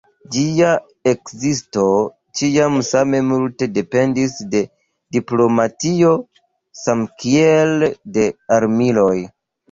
Ĝia 0.33 0.67
ekzisto 1.09 1.81
ĉiam 2.39 2.77
same 2.87 3.19
multe 3.27 3.67
dependis 3.75 4.37
de 4.53 4.61
diplomatio 5.17 6.15
samkiel 6.85 7.85
de 8.17 8.25
armiloj. 8.57 9.13